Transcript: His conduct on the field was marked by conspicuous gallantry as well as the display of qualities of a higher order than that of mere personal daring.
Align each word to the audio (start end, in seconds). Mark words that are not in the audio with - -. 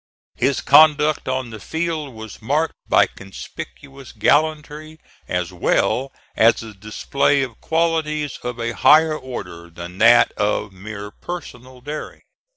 His 0.33 0.61
conduct 0.61 1.27
on 1.27 1.51
the 1.51 1.59
field 1.59 2.15
was 2.15 2.41
marked 2.41 2.73
by 2.89 3.05
conspicuous 3.05 4.13
gallantry 4.13 4.99
as 5.27 5.53
well 5.53 6.11
as 6.35 6.55
the 6.55 6.73
display 6.73 7.43
of 7.43 7.61
qualities 7.61 8.39
of 8.41 8.59
a 8.59 8.71
higher 8.73 9.15
order 9.15 9.69
than 9.69 9.99
that 9.99 10.31
of 10.31 10.73
mere 10.73 11.11
personal 11.11 11.81
daring. 11.81 12.21